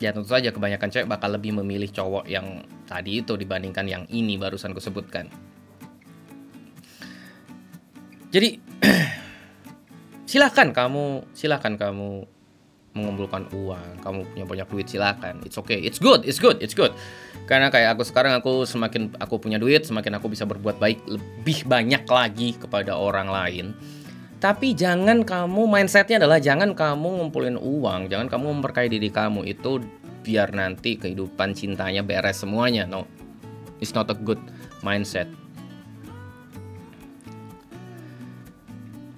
Ya 0.00 0.16
tentu 0.16 0.32
saja 0.32 0.48
kebanyakan 0.50 0.88
cewek 0.88 1.06
bakal 1.06 1.36
lebih 1.36 1.60
memilih 1.60 1.92
cowok 1.92 2.24
yang 2.24 2.64
tadi 2.88 3.20
itu 3.20 3.36
dibandingkan 3.36 3.84
yang 3.84 4.04
ini 4.08 4.40
barusan 4.40 4.72
kusebutkan. 4.72 5.28
Jadi 8.32 8.58
silahkan 10.30 10.72
kamu 10.72 11.30
silahkan 11.36 11.76
kamu 11.76 12.24
mengumpulkan 12.90 13.46
uang, 13.54 14.02
kamu 14.02 14.26
punya 14.34 14.44
banyak 14.46 14.66
duit 14.66 14.86
silakan. 14.90 15.38
It's 15.46 15.54
okay. 15.54 15.78
It's 15.78 16.02
good. 16.02 16.26
It's 16.26 16.42
good. 16.42 16.58
It's 16.58 16.74
good. 16.74 16.90
Karena 17.46 17.70
kayak 17.70 17.94
aku 17.98 18.02
sekarang 18.02 18.34
aku 18.34 18.66
semakin 18.66 19.14
aku 19.18 19.38
punya 19.38 19.58
duit, 19.62 19.86
semakin 19.86 20.18
aku 20.18 20.30
bisa 20.30 20.42
berbuat 20.46 20.82
baik 20.82 21.06
lebih 21.06 21.66
banyak 21.70 22.02
lagi 22.06 22.58
kepada 22.58 22.98
orang 22.98 23.30
lain. 23.30 23.66
Tapi 24.40 24.72
jangan 24.72 25.22
kamu 25.22 25.68
mindsetnya 25.68 26.16
adalah 26.16 26.40
jangan 26.40 26.72
kamu 26.72 27.20
ngumpulin 27.20 27.60
uang, 27.60 28.08
jangan 28.08 28.26
kamu 28.26 28.58
memperkaya 28.58 28.88
diri 28.88 29.12
kamu 29.12 29.44
itu 29.46 29.84
biar 30.24 30.52
nanti 30.56 30.96
kehidupan 30.96 31.52
cintanya 31.52 32.00
beres 32.00 32.40
semuanya. 32.40 32.88
No, 32.88 33.04
it's 33.78 33.92
not 33.92 34.08
a 34.08 34.16
good 34.16 34.40
mindset. 34.80 35.28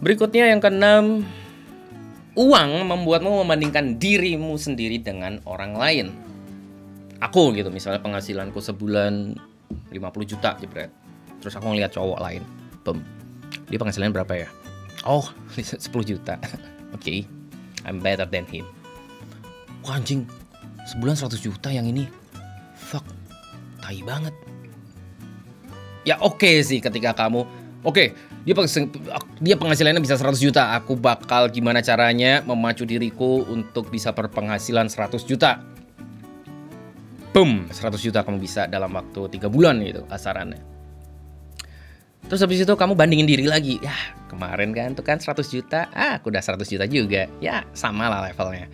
Berikutnya 0.02 0.50
yang 0.50 0.59
keenam, 0.59 1.23
uang 2.33 2.71
membuatmu 2.89 3.45
membandingkan 3.45 4.01
dirimu 4.01 4.57
sendiri 4.57 5.01
dengan 5.01 5.41
orang 5.45 5.77
lain. 5.77 6.07
Aku 7.23 7.55
gitu, 7.55 7.71
misalnya 7.71 8.03
penghasilanku 8.03 8.59
sebulan 8.59 9.37
50 9.93 10.31
juta 10.31 10.59
jebret. 10.59 10.91
Terus 11.39 11.55
aku 11.55 11.71
ngeliat 11.71 11.95
cowok 11.95 12.19
lain. 12.19 12.43
Bem. 12.83 12.99
Dia 13.71 13.79
penghasilannya 13.79 14.15
berapa 14.17 14.35
ya? 14.35 14.49
Oh, 15.07 15.29
10 15.55 15.87
juta. 16.03 16.35
Oke. 16.97 16.99
okay. 16.99 17.19
I'm 17.83 17.99
better 17.99 18.27
than 18.27 18.47
him. 18.47 18.67
Wah 19.83 19.99
anjing, 19.99 20.23
sebulan 20.87 21.19
100 21.19 21.43
juta 21.43 21.69
yang 21.75 21.87
ini. 21.87 22.07
Fuck. 22.79 23.03
Tai 23.83 23.99
banget. 24.07 24.35
Ya 26.03 26.19
oke 26.19 26.43
okay 26.43 26.67
sih 26.67 26.83
ketika 26.83 27.15
kamu 27.15 27.47
Oke, 27.83 28.15
dia 28.43 28.55
dia 29.39 29.55
penghasilannya 29.55 30.03
bisa 30.03 30.19
100 30.19 30.39
juta. 30.43 30.75
Aku 30.75 30.99
bakal 30.99 31.47
gimana 31.55 31.79
caranya 31.79 32.43
memacu 32.43 32.83
diriku 32.83 33.47
untuk 33.47 33.87
bisa 33.89 34.11
berpenghasilan 34.11 34.91
100 34.91 35.23
juta. 35.23 35.63
Boom, 37.33 37.71
100 37.71 37.97
juta 38.03 38.21
kamu 38.27 38.43
bisa 38.43 38.69
dalam 38.69 38.93
waktu 38.93 39.39
3 39.39 39.47
bulan 39.49 39.81
gitu 39.87 40.05
asarannya. 40.11 40.61
Terus 42.27 42.41
habis 42.45 42.63
itu 42.63 42.75
kamu 42.75 42.99
bandingin 42.99 43.27
diri 43.31 43.47
lagi. 43.47 43.79
Ya, 43.81 43.95
kemarin 44.29 44.75
kan 44.75 44.93
tuh 44.99 45.07
kan 45.07 45.23
100 45.23 45.47
juta. 45.49 45.89
Ah, 45.95 46.19
aku 46.21 46.29
udah 46.29 46.43
100 46.43 46.67
juta 46.67 46.85
juga. 46.85 47.31
Ya, 47.39 47.65
sama 47.73 48.11
lah 48.11 48.27
levelnya. 48.27 48.69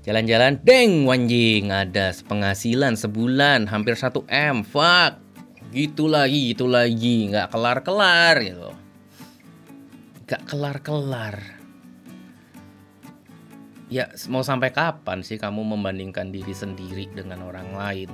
Jalan-jalan, 0.00 0.60
deng 0.64 1.04
wanjing, 1.04 1.68
ada 1.70 2.10
penghasilan 2.26 2.96
sebulan 2.96 3.68
hampir 3.68 3.94
1 3.94 4.24
M. 4.28 4.64
Fuck 4.64 5.30
gitu 5.70 6.10
lagi 6.10 6.50
gitu 6.50 6.66
lagi 6.66 7.30
nggak 7.30 7.54
kelar 7.54 7.78
kelar 7.86 8.34
gitu 8.42 8.74
nggak 10.30 10.46
kelar 10.46 10.78
kelar 10.78 11.36
ya 13.90 14.06
mau 14.30 14.46
sampai 14.46 14.70
kapan 14.70 15.26
sih 15.26 15.34
kamu 15.34 15.74
membandingkan 15.74 16.30
diri 16.30 16.54
sendiri 16.54 17.10
dengan 17.10 17.42
orang 17.42 17.74
lain? 17.74 18.10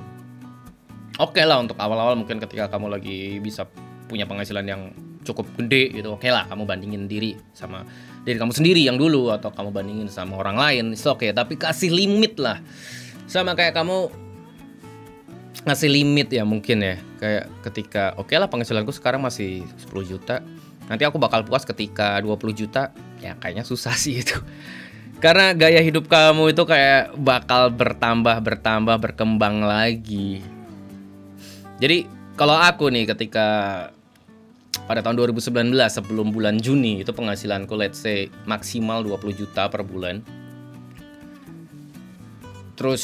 Oke 1.20 1.40
okay 1.40 1.44
lah 1.44 1.60
untuk 1.60 1.76
awal-awal 1.76 2.16
mungkin 2.16 2.40
ketika 2.40 2.72
kamu 2.72 2.96
lagi 2.96 3.36
bisa 3.44 3.68
punya 4.08 4.24
penghasilan 4.24 4.64
yang 4.64 4.96
cukup 5.28 5.44
gede 5.60 6.00
gitu 6.00 6.16
oke 6.16 6.24
okay 6.24 6.32
lah 6.32 6.48
kamu 6.48 6.64
bandingin 6.64 7.04
diri 7.10 7.36
sama 7.50 7.82
diri 8.22 8.38
kamu 8.38 8.54
sendiri 8.54 8.86
yang 8.86 8.94
dulu 8.94 9.34
atau 9.34 9.50
kamu 9.50 9.74
bandingin 9.74 10.08
sama 10.08 10.38
orang 10.40 10.56
lain 10.56 10.84
oke 10.96 11.20
okay. 11.20 11.36
Tapi 11.36 11.60
kasih 11.60 11.92
limit 11.92 12.40
lah. 12.40 12.64
Sama 13.28 13.52
kayak 13.52 13.76
kamu 13.76 14.08
ngasih 15.68 15.92
limit 15.92 16.32
ya 16.32 16.48
mungkin 16.48 16.80
ya. 16.80 16.96
Kayak 17.20 17.44
ketika 17.68 18.16
oke 18.16 18.32
lah 18.32 18.48
penghasilanku 18.48 18.96
sekarang 18.96 19.20
masih 19.20 19.60
10 19.92 20.08
juta 20.08 20.40
nanti 20.86 21.02
aku 21.02 21.18
bakal 21.18 21.42
puas 21.42 21.66
ketika 21.66 22.18
20 22.22 22.38
juta 22.54 22.94
ya 23.18 23.34
kayaknya 23.38 23.66
susah 23.66 23.94
sih 24.02 24.22
itu. 24.22 24.38
Karena 25.16 25.56
gaya 25.56 25.80
hidup 25.80 26.12
kamu 26.12 26.52
itu 26.52 26.62
kayak 26.68 27.16
bakal 27.16 27.72
bertambah 27.72 28.36
bertambah 28.44 28.96
berkembang 29.00 29.64
lagi. 29.64 30.44
Jadi 31.80 32.04
kalau 32.36 32.52
aku 32.52 32.92
nih 32.92 33.08
ketika 33.08 33.48
pada 34.84 35.00
tahun 35.00 35.16
2019 35.32 35.72
sebelum 35.88 36.36
bulan 36.36 36.60
Juni 36.60 37.00
itu 37.00 37.16
penghasilanku 37.16 37.72
let's 37.74 38.04
say 38.04 38.28
maksimal 38.44 39.00
20 39.00 39.40
juta 39.40 39.72
per 39.72 39.88
bulan. 39.88 40.20
Terus 42.76 43.02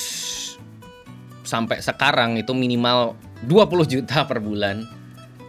sampai 1.42 1.80
sekarang 1.80 2.36
itu 2.36 2.52
minimal 2.52 3.16
20 3.48 3.88
juta 3.88 4.28
per 4.28 4.38
bulan 4.38 4.84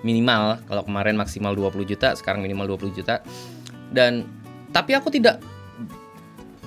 minimal 0.03 0.59
kalau 0.67 0.83
kemarin 0.83 1.15
maksimal 1.15 1.55
20 1.55 1.87
juta 1.87 2.13
sekarang 2.13 2.43
minimal 2.43 2.75
20 2.77 2.99
juta. 2.99 3.23
Dan 3.89 4.27
tapi 4.75 4.93
aku 4.93 5.09
tidak 5.09 5.39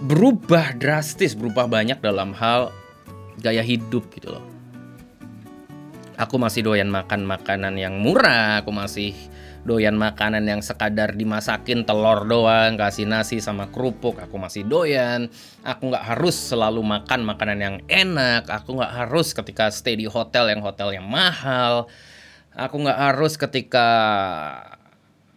berubah 0.05 0.77
drastis 0.77 1.33
berubah 1.33 1.65
banyak 1.69 2.01
dalam 2.05 2.37
hal 2.37 2.73
gaya 3.41 3.65
hidup 3.65 4.09
gitu 4.13 4.33
loh. 4.33 4.45
Aku 6.17 6.41
masih 6.41 6.65
doyan 6.65 6.89
makan 6.89 7.29
makanan 7.29 7.77
yang 7.77 8.01
murah 8.01 8.65
aku 8.65 8.73
masih 8.73 9.13
doyan 9.69 10.01
makanan 10.01 10.49
yang 10.49 10.65
sekadar 10.65 11.13
dimasakin 11.13 11.85
telur 11.85 12.25
doang 12.25 12.81
kasih 12.81 13.05
nasi 13.05 13.37
sama 13.43 13.69
kerupuk 13.69 14.17
aku 14.17 14.41
masih 14.41 14.65
doyan. 14.65 15.29
Aku 15.61 15.93
nggak 15.93 16.17
harus 16.17 16.37
selalu 16.37 16.81
makan 16.81 17.21
makanan 17.21 17.59
yang 17.61 17.77
enak 17.93 18.49
aku 18.49 18.81
nggak 18.81 18.93
harus 18.97 19.37
ketika 19.37 19.69
stay 19.69 19.93
di 19.93 20.09
hotel 20.09 20.49
yang 20.49 20.65
hotel 20.65 20.89
yang 20.97 21.05
mahal 21.05 21.85
aku 22.57 22.89
nggak 22.89 23.01
harus 23.13 23.37
ketika 23.37 23.89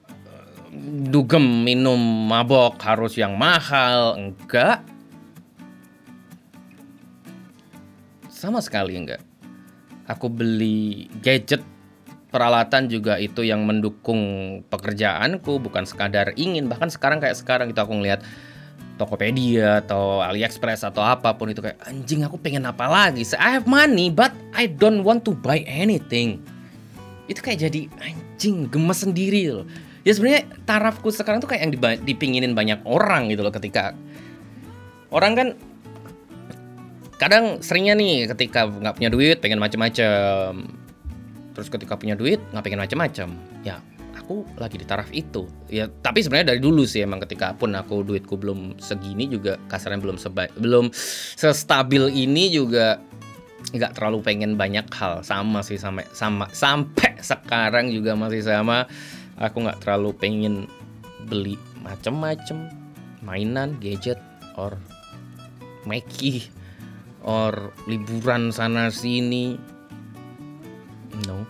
eh, 0.08 0.48
dugem 1.12 1.68
minum 1.68 2.00
mabok 2.00 2.80
harus 2.80 3.20
yang 3.20 3.36
mahal 3.36 4.16
enggak. 4.16 4.82
Sama 8.32 8.64
sekali 8.64 8.96
enggak. 8.96 9.20
Aku 10.08 10.32
beli 10.32 11.12
gadget 11.20 11.62
peralatan 12.32 12.88
juga 12.88 13.20
itu 13.20 13.44
yang 13.44 13.68
mendukung 13.68 14.64
pekerjaanku 14.72 15.60
bukan 15.60 15.84
sekadar 15.84 16.32
ingin. 16.40 16.72
Bahkan 16.72 16.90
sekarang 16.90 17.20
kayak 17.20 17.36
sekarang 17.38 17.70
gitu 17.70 17.84
aku 17.84 18.00
ngeliat 18.00 18.24
Tokopedia 19.00 19.80
atau 19.80 20.20
AliExpress 20.20 20.84
atau 20.84 21.00
apa 21.00 21.32
pun 21.40 21.48
itu 21.48 21.64
kayak 21.64 21.80
anjing 21.88 22.24
aku 22.24 22.36
pengen 22.36 22.68
apa 22.68 22.84
lagi? 22.88 23.24
I 23.36 23.60
have 23.60 23.68
money 23.68 24.12
but 24.12 24.32
I 24.56 24.68
don't 24.68 25.08
want 25.08 25.24
to 25.28 25.36
buy 25.36 25.64
anything 25.68 26.44
itu 27.30 27.40
kayak 27.46 27.70
jadi 27.70 27.82
anjing 28.02 28.66
gemes 28.68 29.06
sendiri 29.06 29.54
loh. 29.54 29.66
Ya 30.02 30.18
sebenarnya 30.18 30.50
tarafku 30.66 31.14
sekarang 31.14 31.38
tuh 31.38 31.54
kayak 31.54 31.62
yang 31.70 31.74
dipinginin 32.02 32.58
banyak 32.58 32.82
orang 32.90 33.30
gitu 33.30 33.46
loh 33.46 33.54
ketika 33.54 33.94
orang 35.14 35.34
kan 35.38 35.48
kadang 37.22 37.60
seringnya 37.62 37.94
nih 37.94 38.26
ketika 38.34 38.66
nggak 38.66 38.98
punya 38.98 39.10
duit 39.14 39.38
pengen 39.38 39.62
macem-macem. 39.62 40.66
Terus 41.54 41.68
ketika 41.70 42.00
punya 42.00 42.18
duit 42.18 42.42
nggak 42.50 42.64
pengen 42.66 42.82
macam-macam 42.82 43.30
ya 43.62 43.78
aku 44.18 44.48
lagi 44.58 44.82
di 44.82 44.86
taraf 44.90 45.14
itu. 45.14 45.46
Ya 45.70 45.86
tapi 46.02 46.26
sebenarnya 46.26 46.58
dari 46.58 46.62
dulu 46.64 46.88
sih 46.90 47.06
emang 47.06 47.22
ketika 47.22 47.54
pun 47.54 47.78
aku 47.78 48.02
duitku 48.02 48.34
belum 48.40 48.82
segini 48.82 49.30
juga 49.30 49.62
kasarnya 49.70 50.02
belum 50.02 50.18
sebaik 50.18 50.58
belum 50.58 50.90
sestabil 51.38 52.10
ini 52.10 52.50
juga 52.50 52.98
nggak 53.70 53.96
terlalu 53.98 54.20
pengen 54.26 54.58
banyak 54.58 54.88
hal. 54.94 55.22
Sama 55.22 55.62
sih 55.62 55.78
sampai 55.78 56.08
sama 56.16 56.50
sampai 56.52 57.20
sekarang 57.22 57.94
juga 57.94 58.18
masih 58.18 58.42
sama. 58.42 58.90
Aku 59.40 59.64
nggak 59.64 59.86
terlalu 59.86 60.12
pengen 60.16 60.68
beli 61.30 61.56
macem-macem 61.80 62.68
mainan 63.24 63.78
gadget 63.80 64.20
or 64.60 64.76
Mackie 65.88 66.44
or 67.24 67.72
liburan 67.88 68.52
sana 68.52 68.92
sini. 68.92 69.56
No. 71.28 71.48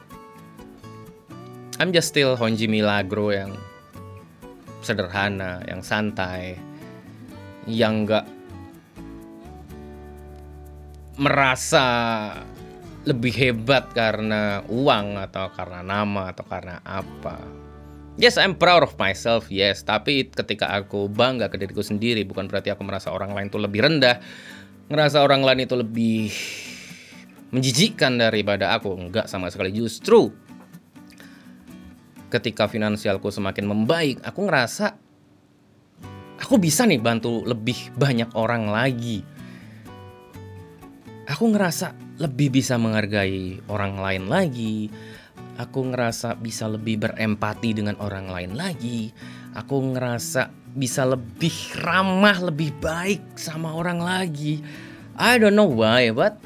I'm 1.80 1.96
just 1.96 2.12
still 2.12 2.36
Honji 2.36 2.68
Milagro 2.68 3.32
yang 3.32 3.56
sederhana, 4.84 5.64
yang 5.66 5.80
santai, 5.80 6.60
yang 7.66 8.04
nggak 8.04 8.39
merasa 11.20 11.86
lebih 13.04 13.36
hebat 13.36 13.92
karena 13.92 14.64
uang 14.72 15.20
atau 15.20 15.52
karena 15.52 15.84
nama 15.84 16.32
atau 16.32 16.48
karena 16.48 16.80
apa. 16.88 17.38
Yes, 18.20 18.36
I'm 18.36 18.56
proud 18.60 18.84
of 18.84 19.00
myself, 19.00 19.48
yes. 19.48 19.84
Tapi 19.84 20.28
ketika 20.28 20.72
aku 20.76 21.08
bangga 21.08 21.48
ke 21.48 21.56
diriku 21.56 21.80
sendiri, 21.80 22.28
bukan 22.28 22.52
berarti 22.52 22.68
aku 22.68 22.84
merasa 22.84 23.16
orang 23.16 23.32
lain 23.32 23.48
itu 23.48 23.60
lebih 23.60 23.80
rendah. 23.80 24.20
Ngerasa 24.92 25.24
orang 25.24 25.44
lain 25.48 25.64
itu 25.64 25.76
lebih 25.80 26.28
menjijikkan 27.56 28.20
daripada 28.20 28.76
aku. 28.76 28.92
Enggak 28.92 29.32
sama 29.32 29.48
sekali. 29.48 29.72
Justru 29.72 30.36
ketika 32.28 32.68
finansialku 32.68 33.32
semakin 33.32 33.72
membaik, 33.72 34.20
aku 34.20 34.40
ngerasa 34.52 35.00
aku 36.44 36.56
bisa 36.60 36.84
nih 36.84 37.00
bantu 37.00 37.48
lebih 37.48 37.96
banyak 37.96 38.36
orang 38.36 38.68
lagi. 38.68 39.24
Aku 41.30 41.54
ngerasa 41.54 41.94
lebih 42.18 42.50
bisa 42.50 42.82
menghargai 42.82 43.62
orang 43.70 44.02
lain 44.02 44.26
lagi. 44.26 44.90
Aku 45.62 45.86
ngerasa 45.94 46.40
bisa 46.40 46.66
lebih 46.66 47.06
berempati 47.06 47.78
dengan 47.78 48.00
orang 48.02 48.32
lain 48.34 48.58
lagi. 48.58 49.14
Aku 49.54 49.94
ngerasa 49.94 50.50
bisa 50.74 51.06
lebih 51.06 51.54
ramah, 51.86 52.42
lebih 52.42 52.74
baik 52.82 53.38
sama 53.38 53.78
orang 53.78 54.02
lagi. 54.02 54.66
I 55.20 55.38
don't 55.38 55.54
know 55.54 55.70
why, 55.70 56.10
but 56.10 56.40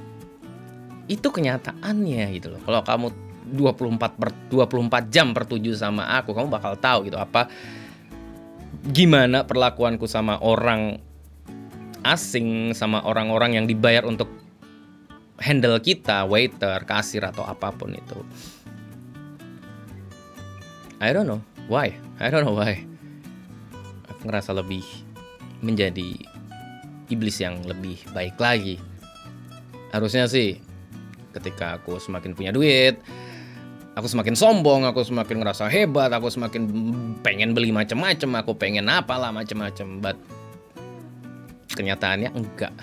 itu 1.08 1.28
kenyataannya 1.28 2.24
gitu 2.40 2.48
loh 2.56 2.62
kalau 2.64 2.82
kamu 2.82 3.08
24 3.54 4.20
per 4.20 4.30
24 4.48 5.12
jam 5.12 5.36
per 5.36 5.44
7 5.44 5.60
sama 5.76 6.08
aku 6.16 6.32
kamu 6.32 6.48
bakal 6.48 6.80
tahu 6.80 7.12
gitu 7.12 7.20
apa 7.20 7.52
gimana 8.88 9.44
perlakuanku 9.44 10.08
sama 10.08 10.40
orang 10.40 10.98
asing 12.08 12.72
sama 12.72 13.04
orang-orang 13.04 13.60
yang 13.60 13.66
dibayar 13.68 14.08
untuk 14.08 14.43
handle 15.42 15.78
kita 15.82 16.26
waiter 16.28 16.84
kasir 16.86 17.24
atau 17.26 17.46
apa 17.46 17.74
pun 17.74 17.94
itu. 17.94 18.20
I 21.02 21.12
don't 21.12 21.28
know 21.28 21.42
why. 21.68 21.96
I 22.22 22.30
don't 22.30 22.46
know 22.46 22.56
why. 22.56 22.84
Aku 24.12 24.30
ngerasa 24.30 24.56
lebih 24.56 24.86
menjadi 25.60 26.16
iblis 27.12 27.42
yang 27.42 27.60
lebih 27.66 28.00
baik 28.16 28.40
lagi. 28.40 28.80
Harusnya 29.92 30.26
sih 30.26 30.58
ketika 31.34 31.82
aku 31.82 31.98
semakin 31.98 32.38
punya 32.38 32.54
duit 32.54 33.02
aku 33.94 34.10
semakin 34.10 34.34
sombong 34.34 34.86
aku 34.90 35.06
semakin 35.06 35.42
ngerasa 35.42 35.70
hebat 35.70 36.10
aku 36.14 36.30
semakin 36.30 36.66
pengen 37.22 37.54
beli 37.54 37.70
macam-macam 37.70 38.42
aku 38.42 38.52
pengen 38.58 38.90
apalah 38.90 39.30
macam-macam 39.30 40.02
but 40.02 40.18
kenyataannya 41.74 42.30
enggak. 42.34 42.74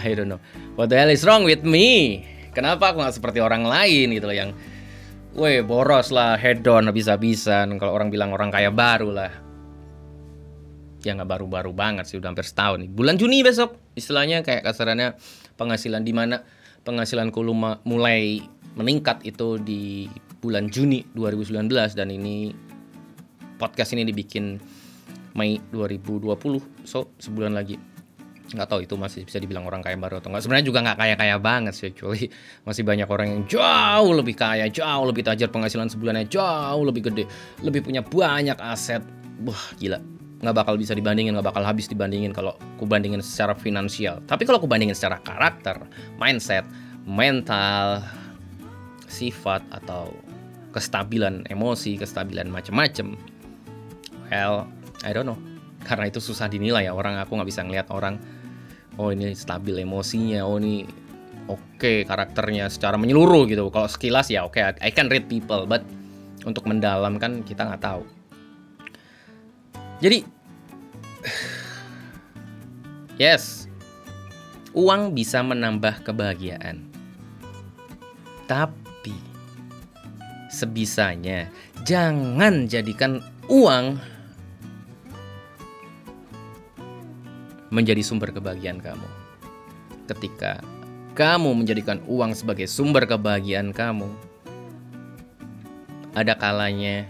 I 0.00 0.16
don't 0.16 0.32
know 0.32 0.40
what 0.78 0.86
the 0.86 0.94
hell 0.94 1.10
is 1.10 1.26
wrong 1.26 1.42
with 1.42 1.66
me? 1.66 2.22
Kenapa 2.54 2.94
aku 2.94 3.02
nggak 3.02 3.18
seperti 3.18 3.42
orang 3.42 3.66
lain 3.66 4.14
gitu 4.14 4.30
loh 4.30 4.38
yang 4.38 4.52
Woi 5.38 5.60
boros 5.62 6.08
lah 6.10 6.34
hedon 6.40 6.88
habis-habisan. 6.88 7.76
Kalau 7.76 7.92
orang 7.94 8.08
bilang 8.08 8.32
orang 8.32 8.48
kaya 8.48 8.72
baru 8.72 9.12
lah. 9.12 9.30
Ya 11.04 11.14
nggak 11.14 11.30
baru-baru 11.30 11.70
banget 11.70 12.10
sih 12.10 12.16
udah 12.18 12.32
hampir 12.32 12.42
setahun 12.42 12.82
nih. 12.82 12.90
Bulan 12.90 13.20
Juni 13.20 13.44
besok. 13.46 13.76
Istilahnya 13.94 14.42
kayak 14.42 14.66
kasarannya 14.66 15.14
penghasilan 15.54 16.02
di 16.02 16.10
mana 16.16 16.42
penghasilanku 16.82 17.38
mulai 17.86 18.42
meningkat 18.74 19.22
itu 19.26 19.60
di 19.62 20.10
bulan 20.42 20.70
Juni 20.70 21.06
2019 21.14 21.70
dan 21.94 22.08
ini 22.08 22.54
podcast 23.58 23.94
ini 23.94 24.06
dibikin 24.06 24.58
Mei 25.34 25.58
2020 25.74 26.86
so 26.86 27.10
sebulan 27.18 27.54
lagi 27.54 27.74
nggak 28.48 28.68
tahu 28.68 28.80
itu 28.80 28.96
masih 28.96 29.28
bisa 29.28 29.36
dibilang 29.36 29.68
orang 29.68 29.84
kaya 29.84 30.00
baru 30.00 30.24
atau 30.24 30.32
enggak 30.32 30.48
sebenarnya 30.48 30.66
juga 30.66 30.80
nggak 30.80 30.96
kaya 30.96 31.14
kaya 31.20 31.36
banget 31.36 31.74
sih 31.76 31.92
actually 31.92 32.32
masih 32.64 32.80
banyak 32.80 33.04
orang 33.04 33.28
yang 33.28 33.42
jauh 33.44 34.12
lebih 34.16 34.34
kaya 34.40 34.64
jauh 34.72 35.04
lebih 35.04 35.20
tajir 35.20 35.52
penghasilan 35.52 35.92
sebulannya 35.92 36.24
jauh 36.32 36.80
lebih 36.80 37.12
gede 37.12 37.28
lebih 37.60 37.84
punya 37.84 38.00
banyak 38.00 38.56
aset. 38.56 39.04
Wah 39.44 39.64
gila. 39.76 40.00
Nggak 40.40 40.54
bakal 40.54 40.74
bisa 40.80 40.96
dibandingin 40.96 41.36
nggak 41.36 41.52
bakal 41.52 41.62
habis 41.66 41.90
dibandingin 41.90 42.32
kalau 42.32 42.56
ku 42.80 42.88
bandingin 42.88 43.20
secara 43.20 43.52
finansial. 43.52 44.24
Tapi 44.24 44.48
kalau 44.48 44.56
ku 44.56 44.66
bandingin 44.70 44.96
secara 44.96 45.20
karakter 45.20 45.84
mindset 46.16 46.64
mental 47.04 48.00
sifat 49.08 49.60
atau 49.72 50.12
kestabilan 50.72 51.48
emosi 51.48 51.96
kestabilan 51.96 52.48
macem-macem 52.52 53.16
well 54.32 54.64
I 55.04 55.12
don't 55.12 55.28
know. 55.28 55.38
Karena 55.84 56.10
itu 56.10 56.18
susah 56.18 56.50
dinilai 56.50 56.88
ya 56.88 56.92
orang. 56.96 57.20
Aku 57.22 57.36
nggak 57.38 57.48
bisa 57.48 57.62
ngeliat 57.62 57.88
orang 57.92 58.37
oh 58.98 59.14
ini 59.14 59.32
stabil 59.32 59.86
emosinya 59.86 60.42
oh 60.42 60.58
ini 60.58 60.84
oke 61.48 62.04
karakternya 62.04 62.68
secara 62.68 63.00
menyeluruh 63.00 63.48
gitu. 63.48 63.72
Kalau 63.72 63.88
sekilas 63.88 64.28
ya 64.28 64.44
oke, 64.44 64.60
I 64.60 64.90
can 64.92 65.08
read 65.08 65.26
people, 65.26 65.64
but 65.64 65.82
untuk 66.44 66.68
mendalam 66.68 67.16
kan 67.16 67.42
kita 67.42 67.64
nggak 67.64 67.82
tahu. 67.82 68.04
Jadi, 69.98 70.22
yes, 73.22 73.66
uang 74.76 75.16
bisa 75.16 75.42
menambah 75.42 76.06
kebahagiaan. 76.06 76.86
Tapi, 78.46 79.16
sebisanya 80.48 81.50
jangan 81.82 82.70
jadikan 82.70 83.20
uang 83.50 83.98
menjadi 87.68 88.00
sumber 88.00 88.32
kebahagiaan 88.32 88.80
kamu. 88.80 89.08
Ketika 90.08 90.60
kamu 91.12 91.52
menjadikan 91.52 92.00
uang 92.08 92.32
sebagai 92.32 92.70
sumber 92.70 93.04
kebahagiaan 93.04 93.74
kamu, 93.74 94.08
ada 96.16 96.34
kalanya 96.38 97.04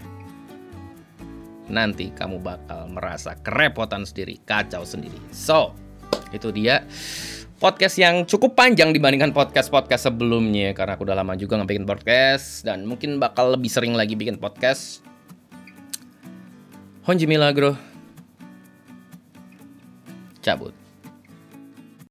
nanti 1.69 2.09
kamu 2.11 2.41
bakal 2.41 2.89
merasa 2.89 3.37
kerepotan 3.39 4.03
sendiri, 4.03 4.41
kacau 4.43 4.83
sendiri. 4.83 5.15
So, 5.29 5.77
itu 6.33 6.49
dia 6.49 6.83
podcast 7.61 7.95
yang 8.01 8.25
cukup 8.25 8.57
panjang 8.57 8.95
dibandingkan 8.95 9.35
podcast-podcast 9.35 10.09
sebelumnya 10.09 10.73
karena 10.73 10.97
aku 10.97 11.05
udah 11.05 11.17
lama 11.17 11.37
juga 11.37 11.59
nggak 11.59 11.69
bikin 11.69 11.85
podcast 11.85 12.65
dan 12.65 12.87
mungkin 12.87 13.21
bakal 13.21 13.53
lebih 13.53 13.69
sering 13.69 13.93
lagi 13.93 14.17
bikin 14.17 14.41
podcast. 14.41 15.05
Honji 17.05 17.25
Milagro 17.25 17.88
cabut. 20.41 20.73